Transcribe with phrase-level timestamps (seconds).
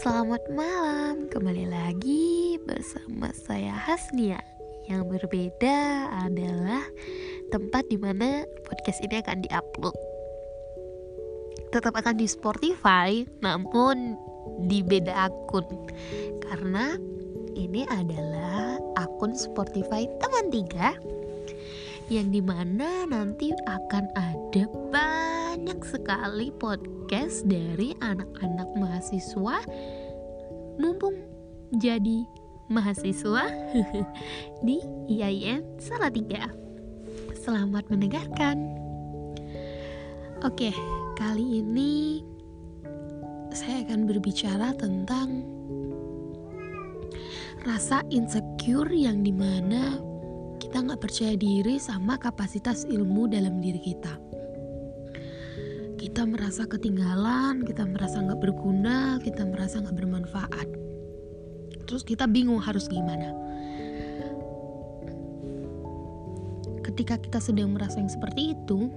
[0.00, 4.40] Selamat malam, kembali lagi bersama saya Hasnia.
[4.88, 6.80] Yang berbeda adalah
[7.52, 9.92] tempat di mana podcast ini akan diupload.
[11.76, 14.16] Tetap akan di Spotify, namun
[14.64, 15.68] di beda akun.
[16.48, 16.96] Karena
[17.52, 20.96] ini adalah akun Spotify teman tiga
[22.08, 29.58] yang di mana nanti akan ada banyak sekali podcast dari anak-anak mahasiswa
[30.78, 31.18] mumpung
[31.74, 32.22] jadi
[32.70, 33.50] mahasiswa
[34.66, 34.78] di
[35.10, 36.46] IAIN Salatiga.
[37.34, 38.62] Selamat mendengarkan.
[40.46, 40.70] Oke,
[41.18, 42.22] kali ini
[43.50, 45.42] saya akan berbicara tentang
[47.66, 49.98] rasa insecure yang di mana
[50.62, 54.30] kita nggak percaya diri sama kapasitas ilmu dalam diri kita.
[56.20, 60.68] Kita merasa ketinggalan, kita merasa nggak berguna, kita merasa nggak bermanfaat.
[61.88, 63.32] Terus kita bingung harus gimana.
[66.84, 68.92] Ketika kita sedang merasa yang seperti itu,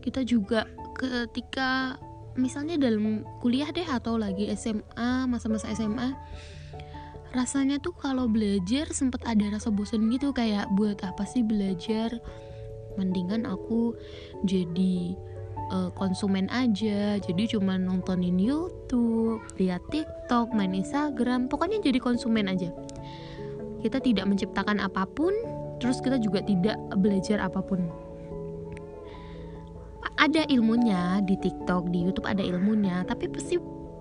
[0.00, 0.64] kita juga
[0.96, 2.00] ketika
[2.40, 6.16] misalnya dalam kuliah deh atau lagi SMA, masa-masa SMA,
[7.36, 12.16] rasanya tuh kalau belajar sempet ada rasa bosan gitu kayak buat apa sih belajar
[12.96, 13.94] mendingan aku
[14.44, 15.16] jadi
[15.72, 17.20] uh, konsumen aja.
[17.20, 22.70] Jadi cuma nontonin YouTube lihat TikTok main Instagram pokoknya jadi konsumen aja.
[23.80, 25.32] Kita tidak menciptakan apa pun
[25.78, 27.86] terus kita juga tidak belajar apa pun.
[30.16, 33.60] Ada ilmunya di TikTok di YouTube ada ilmunya tapi pasti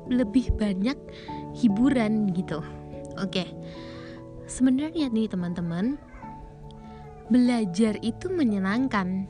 [0.10, 0.96] lebih banyak
[1.58, 2.62] hiburan gitu.
[3.20, 3.48] Oke,
[4.46, 5.96] sebenarnya nih teman-teman,
[7.30, 9.26] belajar itu menyenangkan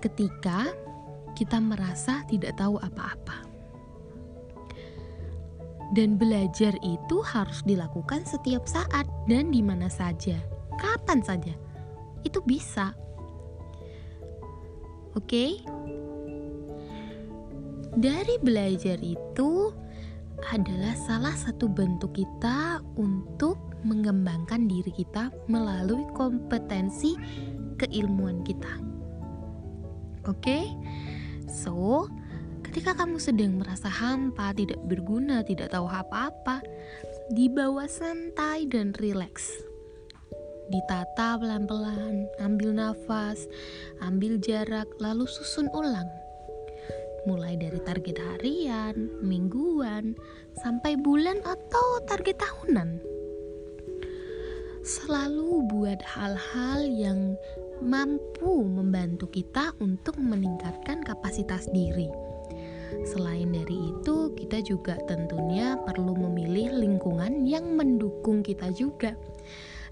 [0.00, 0.72] ketika
[1.36, 3.44] kita merasa tidak tahu apa-apa.
[5.94, 10.34] Dan belajar itu harus dilakukan setiap saat dan di mana saja,
[10.82, 11.54] kapan saja.
[12.26, 12.90] Itu bisa.
[15.14, 15.22] Oke?
[15.22, 15.50] Okay?
[17.96, 19.72] Dari belajar itu
[20.50, 27.18] adalah salah satu bentuk kita untuk mengembangkan diri kita melalui kompetensi
[27.78, 28.82] keilmuan kita.
[30.26, 30.64] Oke, okay?
[31.46, 32.06] so
[32.66, 36.62] ketika kamu sedang merasa hampa, tidak berguna, tidak tahu apa-apa,
[37.30, 39.50] dibawa santai dan rileks.
[40.66, 43.46] Ditata pelan-pelan, ambil nafas,
[44.02, 46.10] ambil jarak, lalu susun ulang
[47.26, 50.14] mulai dari target harian, mingguan,
[50.62, 53.02] sampai bulan atau target tahunan.
[54.86, 57.34] Selalu buat hal-hal yang
[57.82, 62.06] mampu membantu kita untuk meningkatkan kapasitas diri.
[63.02, 69.18] Selain dari itu, kita juga tentunya perlu memilih lingkungan yang mendukung kita juga.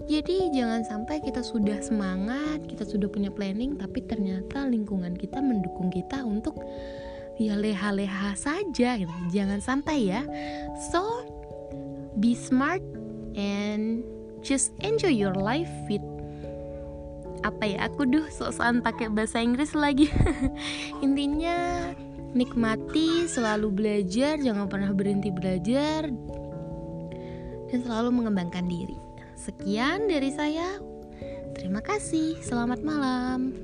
[0.03, 5.87] Jadi jangan sampai kita sudah semangat, kita sudah punya planning tapi ternyata lingkungan kita mendukung
[5.87, 6.59] kita untuk
[7.39, 9.11] ya leha-leha saja gitu.
[9.31, 10.21] Jangan sampai ya.
[10.91, 11.03] So
[12.19, 12.83] be smart
[13.35, 14.03] and
[14.39, 16.03] just enjoy your life with
[17.45, 20.09] apa ya aku duh sosokan pakai bahasa Inggris lagi.
[21.05, 21.91] Intinya
[22.35, 26.09] nikmati selalu belajar jangan pernah berhenti belajar
[27.69, 28.97] dan selalu mengembangkan diri.
[29.37, 30.81] Sekian dari saya.
[31.55, 32.41] Terima kasih.
[32.43, 33.55] Selamat malam